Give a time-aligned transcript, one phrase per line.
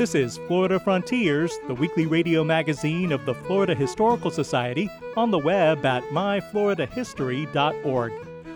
[0.00, 5.38] This is Florida Frontiers, the weekly radio magazine of the Florida Historical Society, on the
[5.38, 8.12] web at myfloridahistory.org.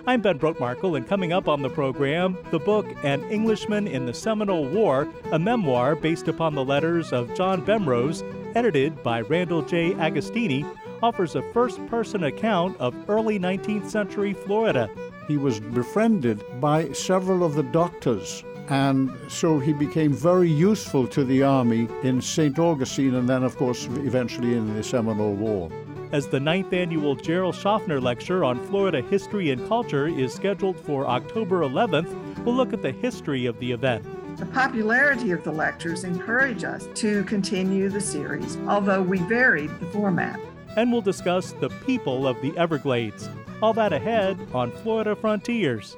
[0.07, 4.15] I'm Ben Brotemarkle, and coming up on the program, the book An Englishman in the
[4.15, 8.23] Seminole War, a memoir based upon the letters of John Bemrose,
[8.57, 9.93] edited by Randall J.
[9.93, 10.65] Agostini,
[11.03, 14.89] offers a first person account of early 19th century Florida.
[15.29, 21.25] He was befriended by several of the doctors and so he became very useful to
[21.25, 22.59] the army in St.
[22.59, 25.71] Augustine and then, of course, eventually in the Seminole War.
[26.13, 31.07] As the ninth annual Jerrell Shofner Lecture on Florida History and Culture is scheduled for
[31.07, 34.05] October 11th, we'll look at the history of the event.
[34.39, 39.87] The popularity of the lectures encourage us to continue the series, although we varied the
[39.87, 40.41] format.
[40.77, 43.29] And we'll discuss the people of the Everglades.
[43.63, 45.97] All that ahead on Florida Frontiers.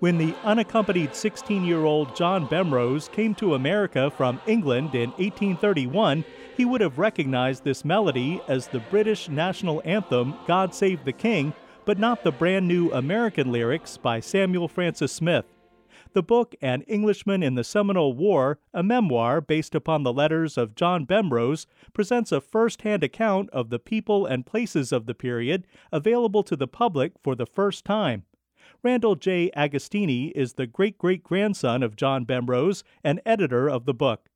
[0.00, 6.24] When the unaccompanied 16 year old John Bemrose came to America from England in 1831,
[6.56, 11.52] he would have recognized this melody as the British national anthem, God Save the King,
[11.84, 15.44] but not the brand new American lyrics by Samuel Francis Smith.
[16.14, 20.74] The book An Englishman in the Seminole War, a memoir based upon the letters of
[20.74, 25.66] John Bemrose, presents a first hand account of the people and places of the period
[25.92, 28.24] available to the public for the first time.
[28.82, 29.50] Randall J.
[29.54, 34.30] Agostini is the great great grandson of John Bemrose and editor of the book.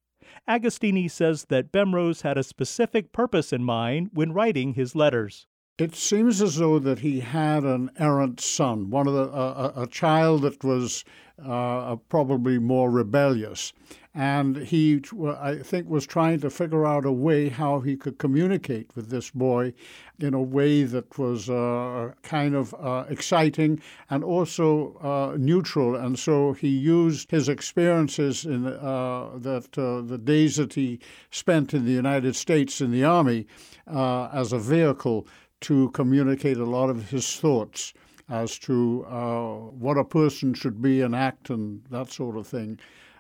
[0.49, 5.47] Agostini says that Bemrose had a specific purpose in mind when writing his letters.
[5.76, 9.88] It seems as though that he had an errant son, one of the, uh, a
[9.88, 11.04] child that was
[11.44, 13.72] uh, probably more rebellious,
[14.14, 18.94] and he, I think, was trying to figure out a way how he could communicate
[18.94, 19.72] with this boy
[20.20, 23.80] in a way that was uh, kind of uh, exciting
[24.10, 25.96] and also uh, neutral.
[25.96, 31.00] And so he used his experiences in uh, that the days that he
[31.32, 33.48] spent in the United States in the army
[33.88, 35.26] as a vehicle
[35.64, 37.94] to communicate a lot of his thoughts
[38.28, 42.78] as to uh, what a person should be and act and that sort of thing.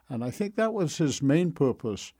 [0.08, 2.12] And I think that was his main purpose.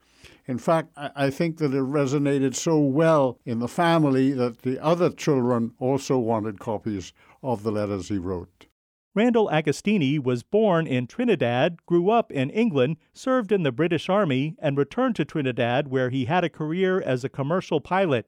[0.46, 5.10] In fact, I think that it resonated so well in the family that the other
[5.10, 8.66] children also wanted copies of the letters he wrote.
[9.14, 14.56] Randall Agostini was born in Trinidad, grew up in England, served in the British Army,
[14.58, 18.26] and returned to Trinidad where he had a career as a commercial pilot.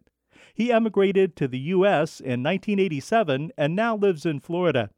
[0.56, 2.18] He emigrated to the U.S.
[2.18, 4.88] in 1987 and now lives in Florida.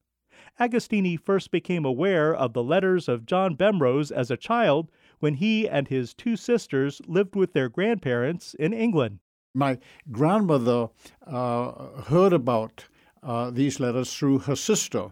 [0.60, 4.88] Agostini first became aware of the letters of John Bemrose as a child
[5.18, 9.18] when he and his two sisters lived with their grandparents in England.
[9.52, 9.78] My
[10.12, 10.90] grandmother
[11.26, 12.84] uh, heard about
[13.24, 15.08] uh, these letters through her sister,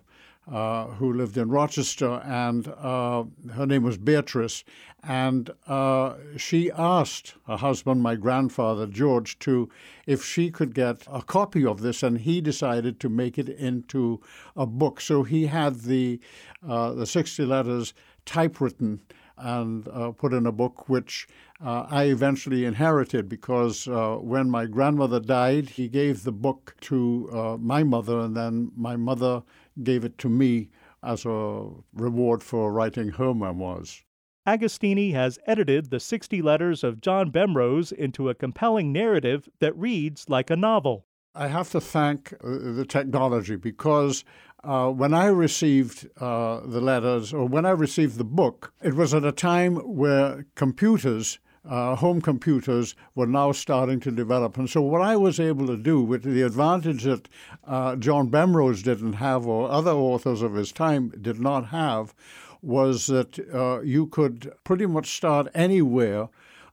[0.51, 3.25] uh, who lived in Rochester, and uh,
[3.55, 4.65] her name was Beatrice.
[5.03, 9.69] And uh, she asked her husband, my grandfather George, to
[10.07, 14.21] if she could get a copy of this, and he decided to make it into
[14.57, 15.01] a book.
[15.01, 16.21] So he had the
[16.67, 19.01] uh, the sixty letters typewritten
[19.39, 21.29] and uh, put in a book, which
[21.65, 27.29] uh, I eventually inherited because uh, when my grandmother died, he gave the book to
[27.33, 29.43] uh, my mother, and then my mother
[29.83, 30.71] gave it to me
[31.03, 34.03] as a reward for writing her memoirs.
[34.47, 40.29] Agostini has edited the 60 letters of John Bemrose into a compelling narrative that reads
[40.29, 41.07] like a novel.
[41.35, 42.37] I have to thank uh,
[42.73, 44.25] the technology because
[44.65, 49.13] uh, when I received uh, the letters or when I received the book, it was
[49.13, 54.57] at a time where computers uh, home computers were now starting to develop.
[54.57, 57.29] And so, what I was able to do, with the advantage that
[57.67, 62.15] uh, John Bemrose didn't have, or other authors of his time did not have,
[62.63, 66.29] was that uh, you could pretty much start anywhere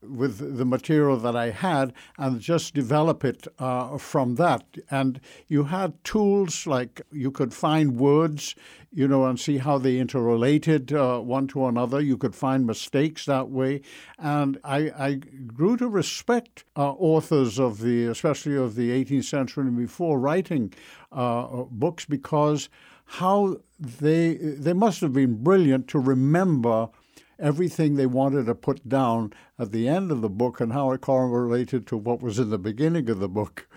[0.08, 4.66] with the material that I had and just develop it uh, from that.
[4.90, 8.56] And you had tools like you could find words,
[8.92, 12.02] you know, and see how they interrelated uh, one to another.
[12.02, 13.82] You could find mistakes that way.
[14.20, 15.14] And I, I
[15.48, 20.74] grew to respect uh, authors of the, especially of the 18th century and before, writing
[21.12, 22.70] uh, books because
[23.06, 26.90] how they they must have been brilliant to remember
[27.40, 31.02] everything they wanted to put down at the end of the book and how it
[31.02, 33.68] correlated to what was in the beginning of the book,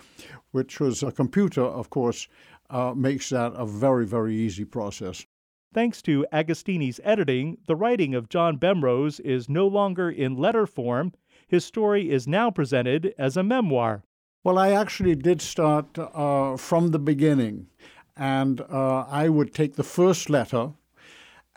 [0.51, 2.27] which was a computer, of course,
[2.69, 5.25] uh, makes that a very, very easy process.
[5.73, 11.13] Thanks to Agostini's editing, the writing of John Bemrose is no longer in letter form.
[11.47, 14.03] His story is now presented as a memoir.
[14.43, 17.67] Well, I actually did start uh, from the beginning,
[18.15, 20.71] and uh, I would take the first letter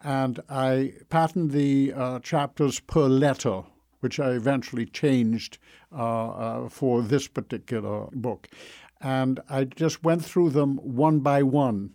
[0.03, 3.63] and I patterned the uh, chapters per letter,
[4.01, 5.59] which I eventually changed
[5.93, 8.49] uh, uh, for this particular book.
[9.01, 11.91] And I just went through them one by one.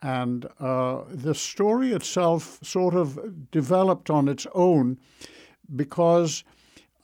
[0.00, 4.98] And uh, the story itself sort of developed on its own
[5.74, 6.42] because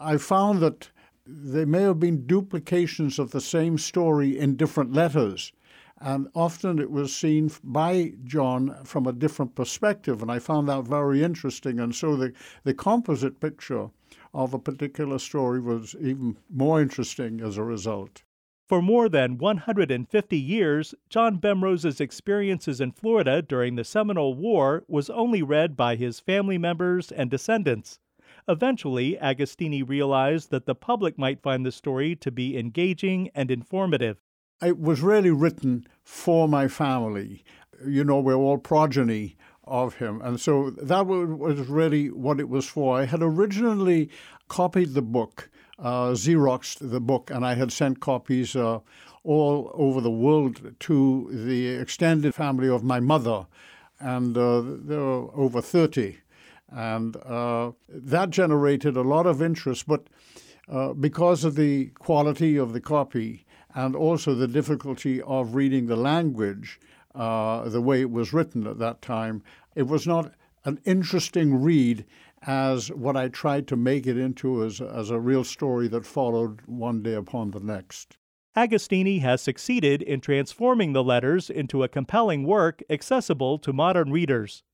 [0.00, 0.91] I found that
[1.25, 5.52] there may have been duplications of the same story in different letters
[6.00, 10.84] and often it was seen by John from a different perspective, and I found that
[10.84, 11.80] very interesting.
[11.80, 13.90] And so the, the composite picture
[14.32, 18.22] of a particular story was even more interesting as a result.
[18.68, 25.10] For more than 150 years, John Bemrose's experiences in Florida during the Seminole War was
[25.10, 27.98] only read by his family members and descendants.
[28.46, 34.18] Eventually, Agostini realized that the public might find the story to be engaging and informative
[34.62, 37.44] it was really written for my family.
[37.87, 40.20] You know, we're all progeny of him.
[40.22, 42.99] And so that was really what it was for.
[42.99, 44.10] I had originally
[44.49, 48.81] copied the book, uh, Xeroxed the book, and I had sent copies uh,
[49.25, 53.46] all over the world to the extended family of my mother.
[54.00, 56.19] And uh, there were over 30.
[56.70, 59.87] And uh, that generated a lot of interest.
[59.87, 60.06] But
[60.69, 63.46] uh, because of the quality of the copy,
[63.78, 66.80] and also the difficulty of reading the language
[67.14, 69.40] uh, the way it was written at that time.
[69.76, 70.32] It was not
[70.64, 72.04] an interesting read
[72.42, 76.60] as what I tried to make it into as, as a real story that followed
[76.66, 78.16] one day upon the next.
[78.56, 84.64] Agostini has succeeded in transforming the letters into a compelling work accessible to modern readers.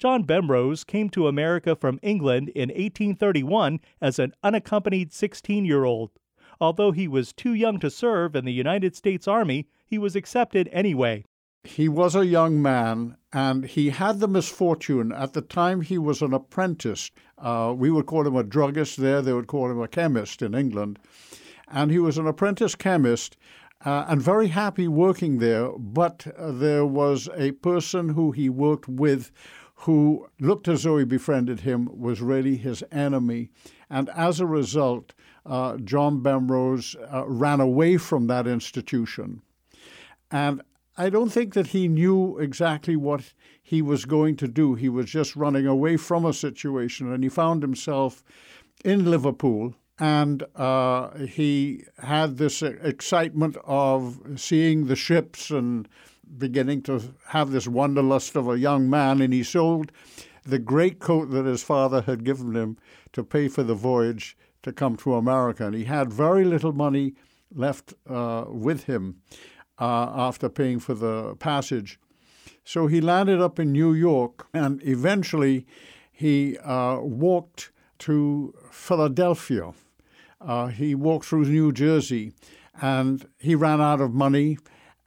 [0.00, 6.10] John Bemrose came to America from England in 1831 as an unaccompanied 16 year old.
[6.60, 10.68] Although he was too young to serve in the United States Army, he was accepted
[10.72, 11.24] anyway.
[11.64, 16.22] He was a young man, and he had the misfortune at the time he was
[16.22, 17.10] an apprentice.
[17.36, 20.54] Uh, we would call him a druggist there, they would call him a chemist in
[20.54, 20.98] England.
[21.68, 23.36] And he was an apprentice chemist
[23.84, 25.70] uh, and very happy working there.
[25.78, 29.30] But uh, there was a person who he worked with
[29.82, 33.48] who looked as though he befriended him, was really his enemy.
[33.88, 35.14] And as a result,
[35.48, 39.42] uh, John Bemrose uh, ran away from that institution.
[40.30, 40.62] And
[40.96, 44.74] I don't think that he knew exactly what he was going to do.
[44.74, 48.22] He was just running away from a situation, and he found himself
[48.84, 49.74] in Liverpool.
[50.00, 55.88] And uh, he had this excitement of seeing the ships and
[56.36, 59.20] beginning to have this wanderlust of a young man.
[59.20, 59.90] And he sold
[60.44, 62.76] the great coat that his father had given him
[63.12, 65.66] to pay for the voyage to come to America.
[65.66, 67.14] And he had very little money
[67.54, 69.22] left uh, with him
[69.78, 71.98] uh, after paying for the passage.
[72.64, 75.66] So he landed up in New York and eventually
[76.12, 79.72] he uh, walked to Philadelphia.
[80.40, 82.32] Uh, he walked through New Jersey
[82.80, 84.58] and he ran out of money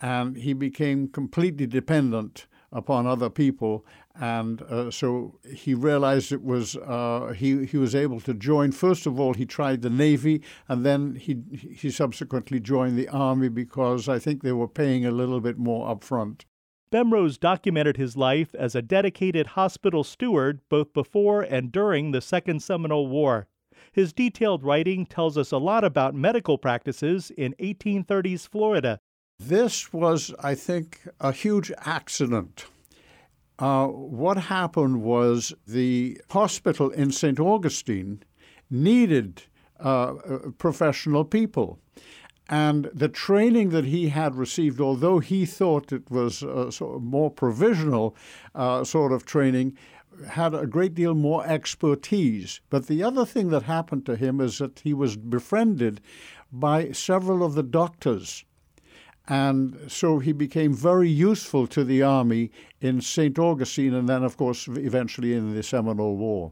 [0.01, 6.75] and he became completely dependent upon other people and uh, so he realized it was
[6.75, 8.71] uh, he he was able to join.
[8.71, 13.49] First of all, he tried the navy, and then he he subsequently joined the army
[13.49, 16.45] because I think they were paying a little bit more up front.
[16.91, 22.61] Bemrose documented his life as a dedicated hospital steward both before and during the Second
[22.61, 23.47] Seminole War.
[23.93, 28.99] His detailed writing tells us a lot about medical practices in 1830s Florida.
[29.39, 32.65] This was, I think, a huge accident.
[33.61, 37.39] Uh, what happened was the hospital in St.
[37.39, 38.23] Augustine
[38.71, 39.43] needed
[39.79, 41.77] uh, uh, professional people.
[42.49, 47.03] And the training that he had received, although he thought it was a sort of
[47.03, 48.15] more provisional
[48.55, 49.77] uh, sort of training,
[50.27, 52.61] had a great deal more expertise.
[52.71, 56.01] But the other thing that happened to him is that he was befriended
[56.51, 58.43] by several of the doctors.
[59.31, 63.39] And so he became very useful to the army in St.
[63.39, 66.51] Augustine and then, of course, eventually in the Seminole War.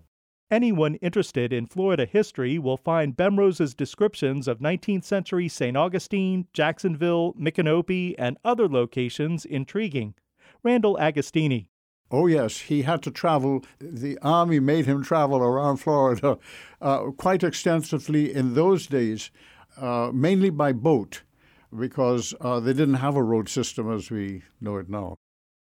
[0.50, 5.75] Anyone interested in Florida history will find Bemrose's descriptions of 19th century St.
[5.75, 10.13] Augustine, Jacksonville, Micanopy, and other locations intriguing.
[10.63, 11.67] Randall Agostini.
[12.09, 13.65] Oh, yes, he had to travel.
[13.81, 16.38] The Army made him travel around Florida
[16.81, 19.31] uh, quite extensively in those days,
[19.75, 21.24] uh, mainly by boat,
[21.77, 25.15] because uh, they didn't have a road system as we know it now.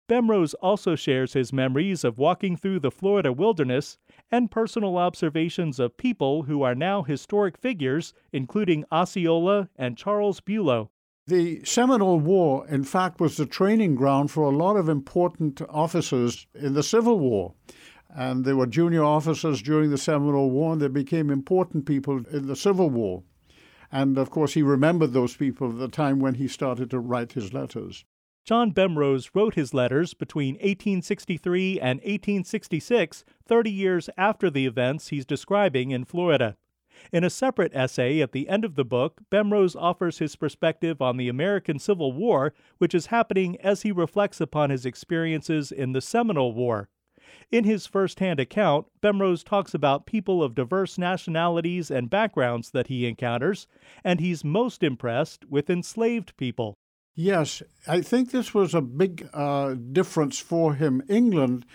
[0.07, 3.97] Bemrose also shares his memories of walking through the Florida wilderness
[4.31, 10.91] and personal observations of people who are now historic figures, including Osceola and Charles Bulow.
[11.25, 16.45] The Seminole War, in fact, was the training ground for a lot of important officers
[16.53, 17.55] in the Civil War.
[18.15, 22.45] And they were junior officers during the Seminole War, and they became important people in
[22.45, 23.23] the Civil War.
[23.91, 27.33] And of course, he remembered those people at the time when he started to write
[27.33, 28.05] his letters.
[28.45, 35.25] John Bemrose wrote his letters between 1863 and 1866, 30 years after the events he's
[35.25, 36.55] describing in Florida.
[37.11, 41.17] In a separate essay at the end of the book, Bemrose offers his perspective on
[41.17, 46.01] the American Civil War, which is happening as he reflects upon his experiences in the
[46.01, 46.87] Seminole War.
[47.51, 53.05] In his first-hand account, Bemrose talks about people of diverse nationalities and backgrounds that he
[53.05, 53.67] encounters,
[54.03, 56.75] and he's most impressed with enslaved people.
[57.17, 61.01] Yes, I think this was a big uh, difference for him.
[61.07, 61.65] England,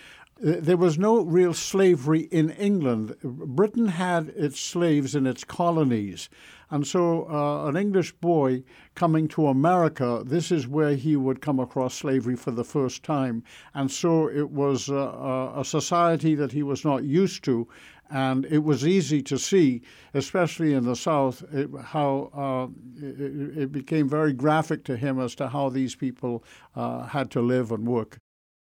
[0.43, 3.15] there was no real slavery in England.
[3.23, 6.31] Britain had its slaves in its colonies.
[6.71, 8.63] And so, uh, an English boy
[8.95, 13.43] coming to America, this is where he would come across slavery for the first time.
[13.75, 17.69] And so, it was uh, a society that he was not used to.
[18.09, 19.83] And it was easy to see,
[20.15, 25.35] especially in the South, it, how uh, it, it, became very graphic to him as
[25.37, 26.43] to how these people
[26.75, 28.19] uh, had to live and work.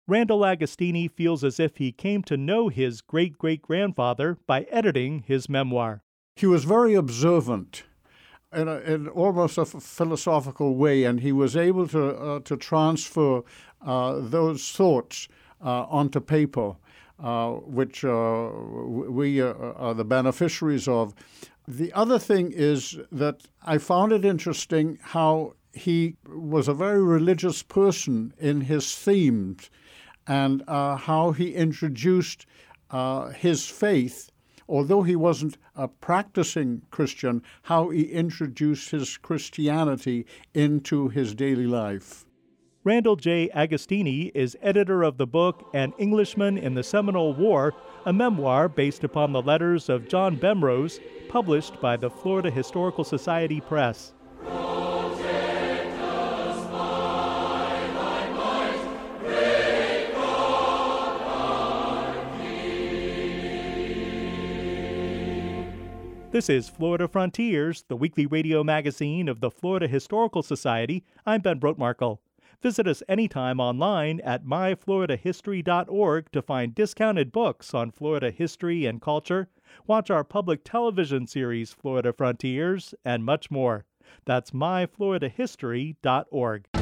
[0.09, 5.23] Randall Agostini feels as if he came to know his great great grandfather by editing
[5.27, 6.01] his memoir.
[6.35, 7.83] He was very observant
[8.51, 13.43] in, a, in almost a philosophical way, and he was able to, uh, to transfer
[13.85, 15.27] uh, those thoughts
[15.63, 16.75] uh, onto paper.
[17.19, 21.13] Uh, which uh, we uh, are the beneficiaries of.
[21.67, 27.61] The other thing is that I found it interesting how he was a very religious
[27.61, 29.69] person in his themes
[30.29, 32.45] and uh, how he introduced
[32.91, 34.31] uh, his faith,
[34.69, 42.25] although he wasn't a practicing Christian, how he introduced his Christianity into his daily life.
[42.83, 43.50] Randall J.
[43.53, 47.74] Agostini is editor of the book An Englishman in the Seminole War,
[48.05, 53.59] a memoir based upon the letters of John Bemrose, published by the Florida Historical Society
[53.59, 54.13] Press.
[66.31, 71.03] This is Florida Frontiers, the weekly radio magazine of the Florida Historical Society.
[71.25, 72.19] I'm Ben Brotemarkle.
[72.62, 79.50] Visit us anytime online at myfloridahistory.org to find discounted books on Florida history and culture,
[79.88, 83.86] watch our public television series Florida Frontiers, and much more.
[84.25, 86.78] That's myfloridahistory.org.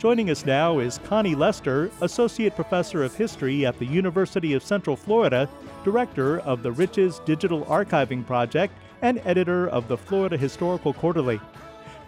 [0.00, 4.96] Joining us now is Connie Lester, Associate Professor of History at the University of Central
[4.96, 5.46] Florida,
[5.84, 11.38] Director of the Riches Digital Archiving Project, and editor of the Florida Historical Quarterly.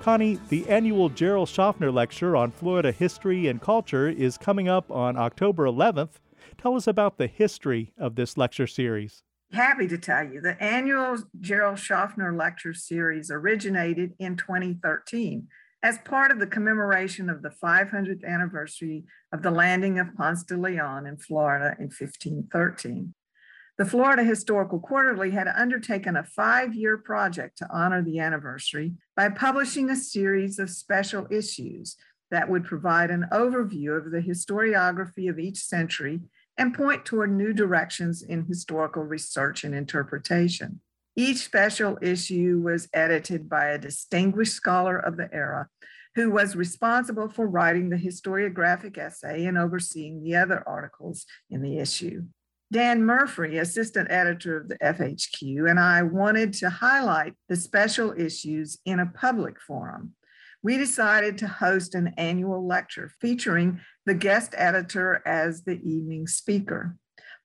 [0.01, 5.19] Connie, the annual Jerrell Shofner Lecture on Florida history and culture is coming up on
[5.19, 6.13] October 11th.
[6.57, 9.23] Tell us about the history of this lecture series.
[9.53, 10.41] Happy to tell you.
[10.41, 15.49] The annual Jerrell Shofner Lecture Series originated in 2013
[15.83, 20.57] as part of the commemoration of the 500th anniversary of the landing of Ponce de
[20.57, 23.15] Leon in Florida in 1513.
[23.79, 29.29] The Florida Historical Quarterly had undertaken a five year project to honor the anniversary by
[29.31, 31.97] publishing a series of special issues
[32.31, 36.21] that would provide an overview of the historiography of each century
[36.59, 40.81] and point toward new directions in historical research and interpretation.
[41.15, 45.69] Each special issue was edited by a distinguished scholar of the era
[46.15, 51.79] who was responsible for writing the historiographic essay and overseeing the other articles in the
[51.79, 52.23] issue.
[52.71, 58.79] Dan Murphy, assistant editor of the FHQ, and I wanted to highlight the special issues
[58.87, 60.15] in a public forum.
[60.63, 66.97] We decided to host an annual lecture featuring the guest editor as the evening speaker.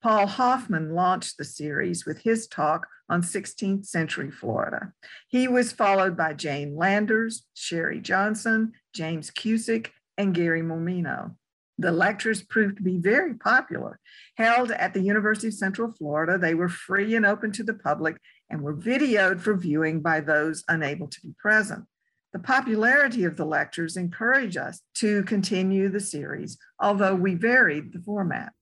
[0.01, 4.94] Paul Hoffman launched the series with his talk on 16th century Florida.
[5.28, 11.36] He was followed by Jane Landers, Sherry Johnson, James Cusick, and Gary Mormino.
[11.80, 14.00] The lectures proved to be very popular.
[14.36, 18.18] Held at the University of Central Florida, they were free and open to the public
[18.50, 21.86] and were videoed for viewing by those unable to be present.
[22.34, 28.00] The popularity of the lectures encouraged us to continue the series, although we varied the
[28.00, 28.54] format.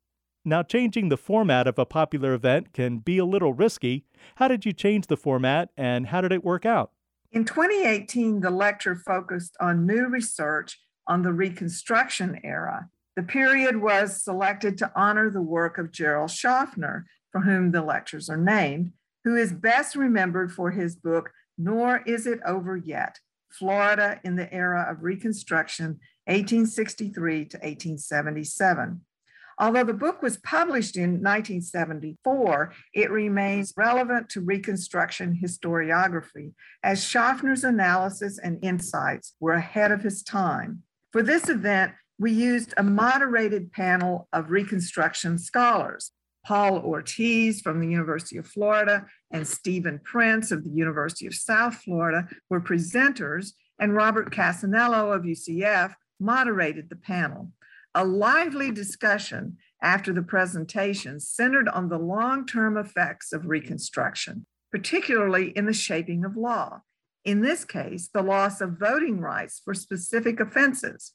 [0.46, 4.06] Now, changing the format of a popular event can be a little risky.
[4.36, 6.92] How did you change the format and how did it work out?
[7.32, 14.22] In 2018, the lecture focused on new research on the Reconstruction era the period was
[14.22, 18.92] selected to honor the work of Jerrell Shofner, for whom the lectures are named,
[19.24, 24.54] who is best remembered for his book, Nor Is It Over Yet Florida in the
[24.54, 29.02] Era of Reconstruction, 1863 to 1877.
[29.57, 37.63] Although the book was published in 1974, it remains relevant to Reconstruction historiography, as Shofner's
[37.63, 40.83] analysis and insights were ahead of his time.
[41.12, 46.12] For this event, we used a moderated panel of Reconstruction scholars.
[46.45, 51.75] Paul Ortiz from the University of Florida and Stephen Prince of the University of South
[51.75, 57.51] Florida were presenters, and Robert Cassanello of UCF moderated the panel.
[57.96, 65.50] A lively discussion after the presentation centered on the long term effects of Reconstruction, particularly
[65.50, 66.82] in the shaping of law.
[67.24, 71.14] In this case, the loss of voting rights for specific offenses,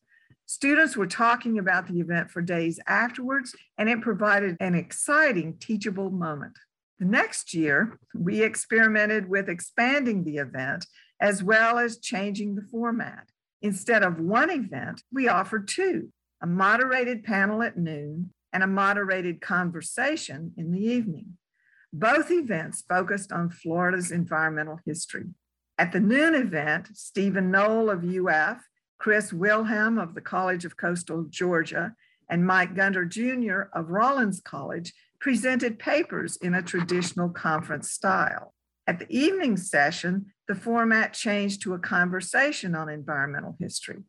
[0.51, 6.11] Students were talking about the event for days afterwards, and it provided an exciting teachable
[6.11, 6.59] moment.
[6.99, 10.87] The next year, we experimented with expanding the event
[11.21, 13.29] as well as changing the format.
[13.63, 16.09] Instead of one event, we offered two
[16.43, 21.37] a moderated panel at noon and a moderated conversation in the evening.
[21.93, 25.27] Both events focused on Florida's environmental history.
[25.79, 28.61] At the noon event, Steven Noll of UF
[29.01, 31.95] Chris Wilhelm of the College of Coastal Georgia,
[32.29, 33.63] and Mike Gunter Jr.
[33.73, 38.55] of Rollins College presented papers in a traditional conference style.
[38.87, 44.03] At the evening session, the format changed to a conversation on environmental history.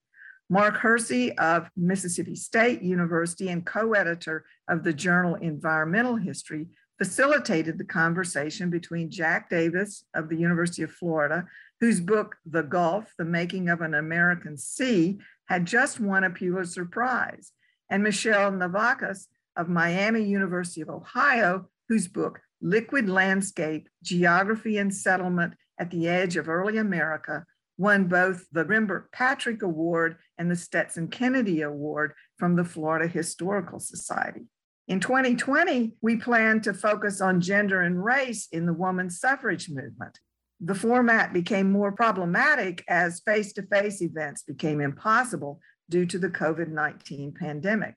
[0.52, 7.78] Mark Hersey of Mississippi State University and co editor of the journal Environmental History facilitated
[7.78, 11.48] the conversation between Jack Davis of the University of Florida,
[11.80, 16.84] whose book, The Gulf, The Making of an American Sea, had just won a Pulitzer
[16.84, 17.54] Prize,
[17.90, 25.54] and Michele Navakas of Miami University of Ohio, whose book, Liquid Landscape Geography and Settlement
[25.80, 27.46] at the Edge of Early America,
[27.82, 33.80] won both the Rembert Patrick Award and the Stetson Kennedy Award from the Florida Historical
[33.80, 34.46] Society.
[34.88, 40.20] In 2020, we plan to focus on gender and race in the women's suffrage movement
[40.64, 46.30] the format became more problematic as face to face events became impossible due to the
[46.30, 47.96] COVID 19 pandemic.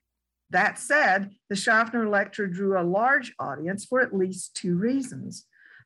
[0.49, 5.45] That said, the Shofner lecture drew a large audience for at least two reasons.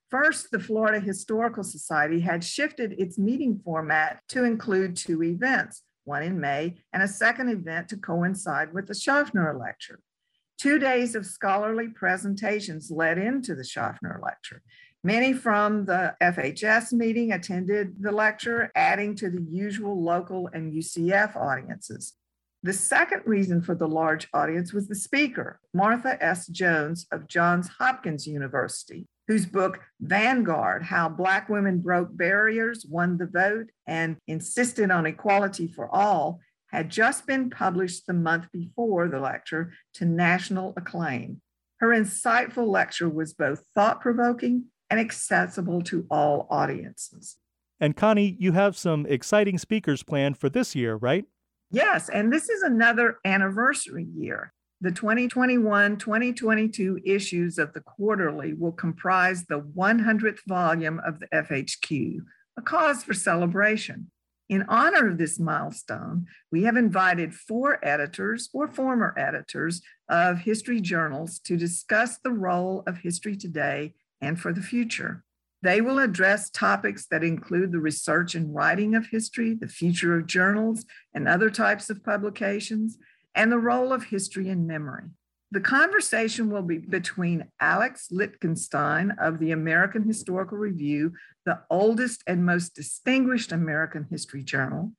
[0.10, 6.24] First, the Florida Historical Society had shifted its meeting format to include two events, one
[6.24, 10.00] in May and a second event to coincide with the Shofner lecture.
[10.58, 14.64] Two days of scholarly presentations led into the Shofner lecture.
[15.04, 21.36] Many from the FHS meeting attended the lecture, adding to the usual local and UCF
[21.38, 22.16] audiences.
[22.64, 26.48] The second reason for the large audience was the speaker, Martha S.
[26.48, 33.28] Jones of Johns Hopkins University, whose book, Vanguard How Black Women Broke Barriers, Won the
[33.28, 36.40] Vote, and Insisted on Equality for All,
[36.72, 41.42] had just been published the month before the lecture to national acclaim.
[41.78, 47.38] Her insightful lecture was both thought provoking and accessible to all audiences.
[47.80, 51.26] And Connie, you have some exciting speakers planned for this year, right?
[51.70, 54.54] Yes, and this is another anniversary year.
[54.82, 62.20] The 2021 2022 issues of the quarterly will comprise the 100th volume of the FHQ,
[62.58, 64.10] a cause for celebration.
[64.48, 70.80] In honor of this milestone, we have invited four editors or former editors of history
[70.80, 75.26] journals to discuss the role of history today and for the future.
[75.62, 80.26] They will address topics that include the research and writing of history, the future of
[80.26, 82.98] journals and other types of publications,
[83.36, 85.10] and the role of history and memory.
[85.52, 91.14] The conversation will be between Alex Lichtenstein of the American Historical Review,
[91.46, 94.94] the oldest and most distinguished American history journal,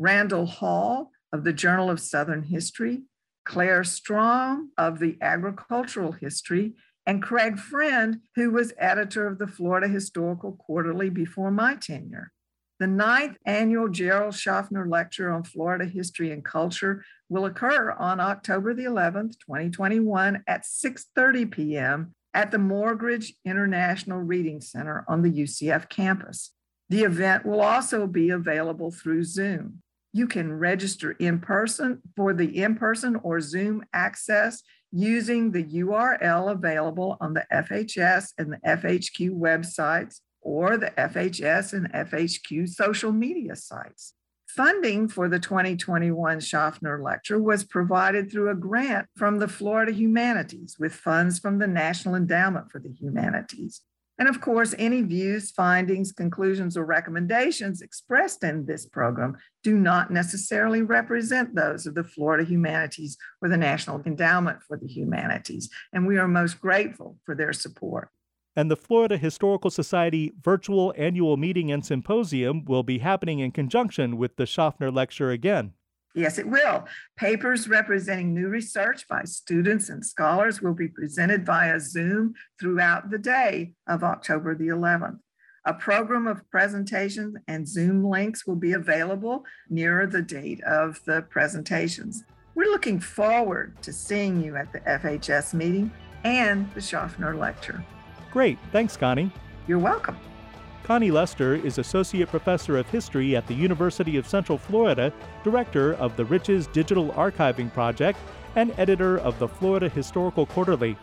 [0.00, 3.02] Randall Hall of the Journal of Southern History,
[3.44, 6.74] Claire Strom of the Agricultural History,
[7.06, 12.32] and Craig Friend, who was editor of the Florida Historical Quarterly before my tenure.
[12.82, 18.74] The ninth annual Jerrell Shofner Lecture on Florida History and Culture will occur on October
[18.74, 22.12] the 11th, 2021 at 6.30 p.m.
[22.34, 26.54] at the Morgridge International Reading Center on the UCF campus.
[26.88, 29.80] The event will also be available through Zoom.
[30.12, 36.50] You can register in person for the in person or Zoom access using the URL
[36.50, 43.56] available on the FHS and the FHQ websites or the FHS and FHQ social media
[43.56, 44.14] sites.
[44.48, 50.76] Funding for the 2021 Shofner Lecture was provided through a grant from the Florida Humanities
[50.78, 53.80] with funds from the National Endowment for the Humanities.
[54.18, 60.10] And of course, any views, findings, conclusions, or recommendations expressed in this program do not
[60.10, 65.70] necessarily represent those of the Florida Humanities or the National Endowment for the Humanities.
[65.94, 68.10] And we are most grateful for their support
[68.54, 74.16] and the Florida Historical Society virtual annual meeting and symposium will be happening in conjunction
[74.16, 75.72] with the Shofner Lecture again.
[76.14, 76.86] Yes, it will.
[77.16, 83.18] Papers representing new research by students and scholars will be presented via Zoom throughout the
[83.18, 85.18] day of October the 11th.
[85.64, 91.22] A program of presentations and Zoom links will be available nearer the date of the
[91.30, 92.24] presentations.
[92.54, 95.90] We're looking forward to seeing you at the FHS meeting
[96.24, 97.82] and the Shofner Lecture.
[98.32, 98.58] Great.
[98.72, 99.30] Thanks, Connie.
[99.66, 100.16] You're welcome.
[100.84, 105.12] Connie Lester is Associate Professor of History at the University of Central Florida,
[105.44, 108.18] Director of the Riches Digital Archiving Project,
[108.56, 110.96] and editor of the Florida Historical Quarterly.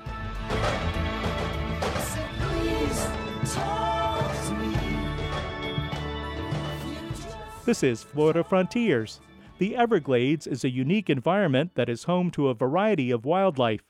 [7.66, 9.22] This is Florida Frontiers.
[9.60, 13.84] The Everglades is a unique environment that is home to a variety of wildlife.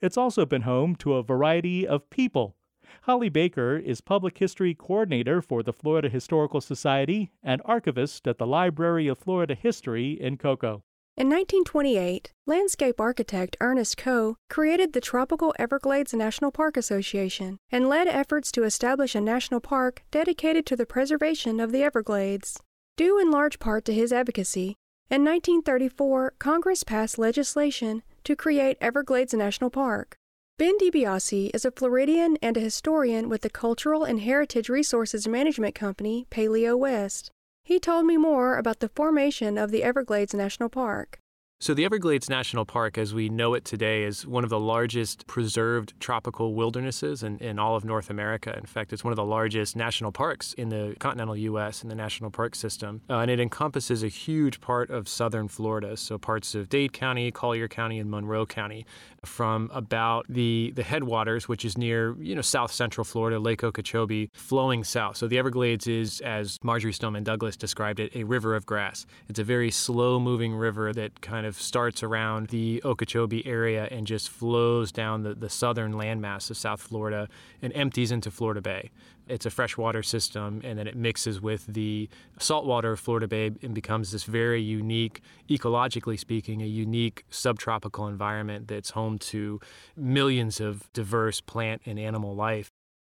[0.00, 2.55] It's also been home to a variety of people.
[3.02, 8.46] Holly Baker is Public History Coordinator for the Florida Historical Society and archivist at the
[8.46, 10.82] Library of Florida History in Cocoa.
[11.16, 18.06] In 1928, landscape architect Ernest Coe created the Tropical Everglades National Park Association and led
[18.06, 22.60] efforts to establish a national park dedicated to the preservation of the Everglades.
[22.98, 24.76] Due in large part to his advocacy,
[25.08, 30.18] in 1934 Congress passed legislation to create Everglades National Park.
[30.58, 35.74] Ben DiBiase is a Floridian and a historian with the Cultural and Heritage Resources Management
[35.74, 37.30] Company, Paleo West.
[37.62, 41.18] He told me more about the formation of the Everglades National Park.
[41.58, 45.26] So, the Everglades National Park, as we know it today, is one of the largest
[45.26, 48.54] preserved tropical wildernesses in, in all of North America.
[48.58, 51.82] In fact, it's one of the largest national parks in the continental U.S.
[51.82, 53.00] in the national park system.
[53.08, 57.30] Uh, and it encompasses a huge part of southern Florida, so parts of Dade County,
[57.30, 58.84] Collier County, and Monroe County,
[59.24, 64.28] from about the, the headwaters, which is near, you know, south central Florida, Lake Okeechobee,
[64.34, 65.16] flowing south.
[65.16, 69.06] So, the Everglades is, as Marjory Stoneman Douglas described it, a river of grass.
[69.30, 73.86] It's a very slow moving river that kind kind of starts around the Okeechobee area
[73.92, 77.28] and just flows down the, the southern landmass of South Florida
[77.62, 78.90] and empties into Florida Bay.
[79.28, 82.08] It's a freshwater system, and then it mixes with the
[82.40, 88.66] saltwater of Florida Bay and becomes this very unique, ecologically speaking, a unique subtropical environment
[88.66, 89.60] that's home to
[89.96, 92.70] millions of diverse plant and animal life.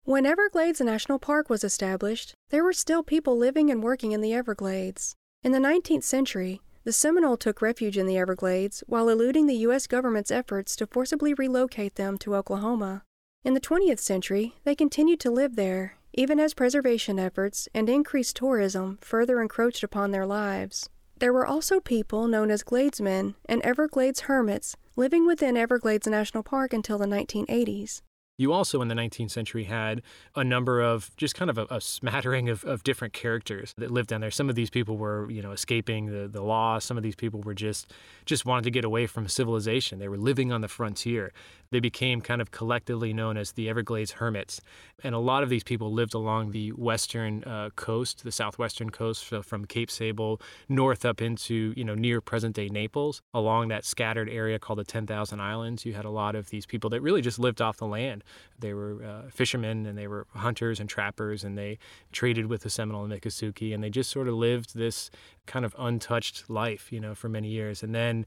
[0.03, 4.33] When Everglades National Park was established, there were still people living and working in the
[4.33, 5.15] Everglades.
[5.43, 9.87] In the 19th century, the Seminole took refuge in the Everglades while eluding the U.S.
[9.87, 13.03] government's efforts to forcibly relocate them to Oklahoma.
[13.43, 18.37] In the 20th century, they continued to live there, even as preservation efforts and increased
[18.37, 20.87] tourism further encroached upon their lives.
[21.19, 26.71] There were also people known as Gladesmen and Everglades hermits living within Everglades National Park
[26.71, 28.01] until the 1980s.
[28.39, 30.03] You also, in the 19th century, had
[30.35, 34.09] a number of just kind of a, a, smattering of, of different characters that lived
[34.09, 34.29] down there.
[34.29, 36.77] Some of these people were, you know, escaping the, the law.
[36.77, 37.91] Some of these people were just
[38.25, 39.97] just wanted to get away from civilization.
[39.97, 41.33] They were living on the frontier.
[41.71, 44.61] They became kind of collectively known as the Everglades Hermits.
[45.03, 49.27] And a lot of these people lived along the western uh, coast, the southwestern coast,
[49.27, 53.85] so from Cape Sable north up into, you know, near present day Naples, along that
[53.85, 55.85] scattered area called the 10,000 Islands.
[55.85, 58.23] You had a lot of these people that really just lived off the land.
[58.59, 61.77] They were uh, fishermen and they were hunters and trappers and they
[62.11, 65.11] traded with the Seminole and Miccosukee and they just sort of lived this
[65.45, 67.83] kind of untouched life, you know, for many years.
[67.83, 68.25] And then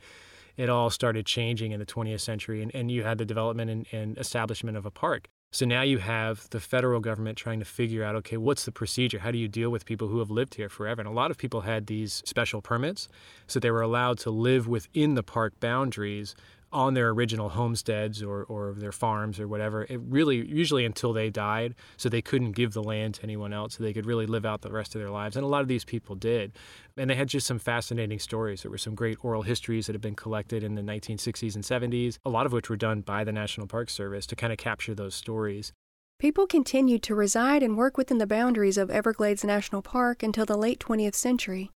[0.60, 3.86] it all started changing in the 20th century, and, and you had the development and,
[3.92, 5.28] and establishment of a park.
[5.52, 9.18] So now you have the federal government trying to figure out okay, what's the procedure?
[9.20, 11.00] How do you deal with people who have lived here forever?
[11.00, 13.08] And a lot of people had these special permits,
[13.46, 16.36] so they were allowed to live within the park boundaries
[16.72, 19.84] on their original homesteads or, or their farms or whatever.
[19.88, 23.76] It really, usually until they died, so they couldn't give the land to anyone else,
[23.76, 25.36] so they could really live out the rest of their lives.
[25.36, 26.52] And a lot of these people did.
[26.96, 28.62] And they had just some fascinating stories.
[28.62, 32.18] There were some great oral histories that had been collected in the 1960s and 70s,
[32.24, 34.94] a lot of which were done by the National Park Service to kind of capture
[34.94, 35.72] those stories.
[36.18, 40.58] People continued to reside and work within the boundaries of Everglades National Park until the
[40.58, 41.70] late 20th century.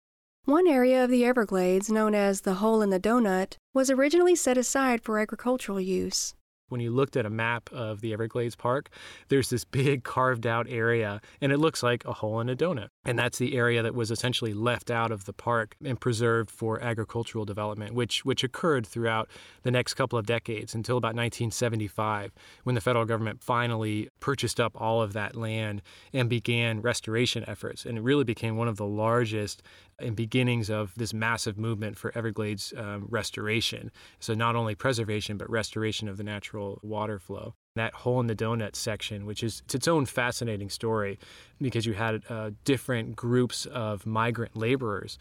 [0.46, 4.58] One area of the Everglades, known as the Hole in the Donut, was originally set
[4.58, 6.34] aside for agricultural use
[6.72, 8.90] when you looked at a map of the Everglades Park,
[9.28, 12.88] there's this big carved out area, and it looks like a hole in a donut.
[13.04, 16.82] And that's the area that was essentially left out of the park and preserved for
[16.82, 19.30] agricultural development, which, which occurred throughout
[19.64, 22.32] the next couple of decades until about 1975,
[22.64, 25.82] when the federal government finally purchased up all of that land
[26.14, 27.86] and began restoration efforts.
[27.86, 29.62] And it really became one of the largest
[30.02, 33.92] and beginnings of this massive movement for Everglades um, restoration.
[34.20, 37.56] So, not only preservation, but restoration of the natural water flow.
[37.76, 41.20] That hole in the donut section, which is it's its own fascinating story
[41.62, 45.18] because you had uh, different groups of migrant laborers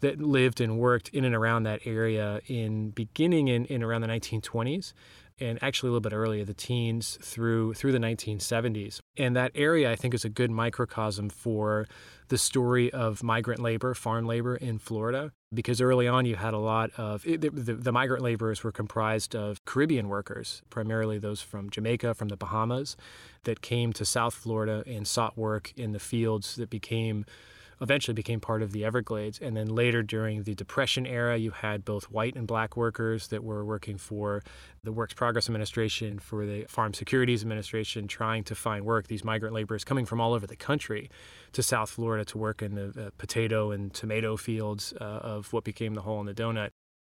[0.00, 4.08] that lived and worked in and around that area in beginning in, in around the
[4.08, 4.92] 1920s
[5.40, 9.00] and actually a little bit earlier, the teens through through the 1970s.
[9.16, 11.86] And that area, I think, is a good microcosm for
[12.28, 16.58] the story of migrant labor, farm labor in Florida, because early on you had a
[16.58, 21.68] lot of the, the, the, migrant laborers were comprised of Caribbean workers, primarily those from
[21.68, 22.96] Jamaica, from the Bahamas,
[23.44, 27.24] that came to South Florida and sought work in the fields that became
[27.80, 29.38] eventually became part of the Everglades.
[29.40, 33.44] And then later during the Depression era, you had both white and black workers that
[33.44, 34.42] were working for
[34.82, 39.08] the Works Progress Administration, for the Farm Securities Administration, trying to find work.
[39.08, 41.10] These migrant laborers coming from all over the country
[41.52, 45.64] to South Florida to work in the uh, potato and tomato fields uh, of what
[45.64, 46.70] became the hole in the donut.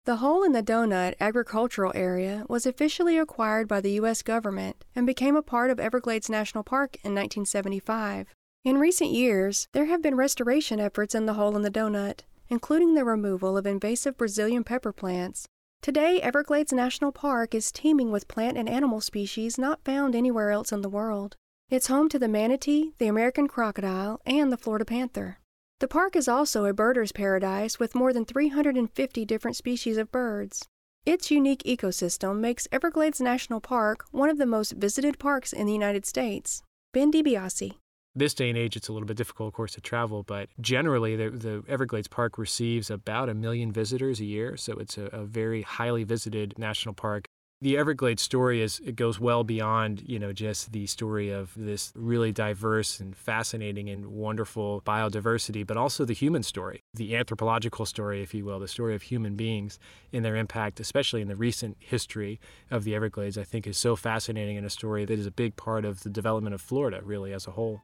[0.05, 4.21] The Hole in the Donut agricultural area was officially acquired by the U.S.
[4.21, 8.27] government and became a part of Everglades National Park in 1975.
[8.65, 12.95] In recent years, there have been restoration efforts in the hole in the donut, including
[12.95, 15.47] the removal of invasive Brazilian pepper plants.
[15.83, 20.71] Today, Everglades National Park is teeming with plant and animal species not found anywhere else
[20.71, 21.35] in the world.
[21.69, 25.37] It's home to the manatee, the American crocodile, and the Florida panther.
[25.79, 30.67] The park is also a birder's paradise with more than 350 different species of birds.
[31.05, 35.73] Its unique ecosystem makes Everglades National Park one of the most visited parks in the
[35.73, 36.63] United States.
[36.93, 37.75] Ben DiBiase
[38.15, 41.15] this day and age, it's a little bit difficult, of course, to travel, but generally,
[41.15, 44.55] the, the Everglades Park receives about a million visitors a year.
[44.57, 47.25] So it's a, a, very highly visited national park.
[47.61, 51.91] The Everglades story is it goes well beyond you know just the story of this
[51.95, 58.21] really diverse and fascinating and wonderful biodiversity, but also the human story, the anthropological story,
[58.21, 59.79] if you will, the story of human beings
[60.13, 63.37] and their impact, especially in the recent history of the Everglades.
[63.37, 66.09] I think is so fascinating and a story that is a big part of the
[66.09, 67.81] development of Florida, really as a whole.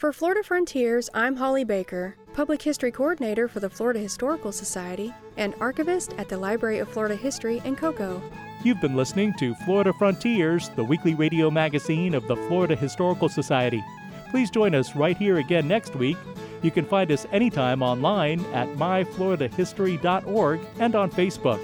[0.00, 5.54] For Florida Frontiers, I'm Holly Baker, Public History Coordinator for the Florida Historical Society and
[5.60, 8.22] archivist at the Library of Florida History in Cocoa.
[8.64, 13.84] You've been listening to Florida Frontiers, the weekly radio magazine of the Florida Historical Society.
[14.30, 16.16] Please join us right here again next week.
[16.62, 21.60] You can find us anytime online at myfloridahistory.org and on Facebook.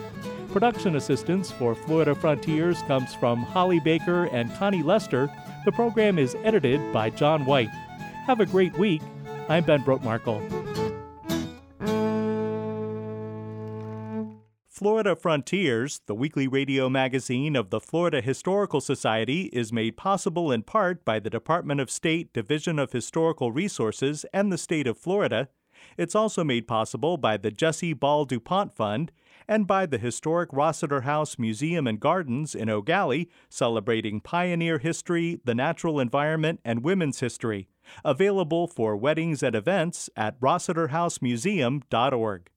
[0.52, 5.30] Production assistance for Florida Frontiers comes from Holly Baker and Connie Lester.
[5.64, 7.70] The program is edited by John White.
[8.26, 9.02] Have a great week.
[9.48, 10.42] I'm Ben Brotemarkle.
[14.68, 20.64] Florida Frontiers, the weekly radio magazine of the Florida Historical Society, is made possible in
[20.64, 25.48] part by the Department of State Division of Historical Resources and the state of Florida.
[25.96, 29.12] It's also made possible by the Jesse Ball DuPont Fund
[29.48, 35.54] and by the historic Rossiter House Museum and Gardens in Gallie, celebrating pioneer history, the
[35.54, 37.68] natural environment, and women's history.
[38.04, 42.50] Available for weddings and events at rossiterhousemuseum.org.